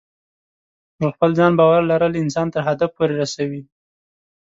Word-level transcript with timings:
پر 0.97 1.07
خپل 1.15 1.31
ځان 1.39 1.51
باور 1.59 1.81
لرل 1.91 2.13
انسان 2.23 2.47
تر 2.53 2.61
هدف 2.67 2.89
پورې 2.97 3.13
رسوي. 3.21 3.61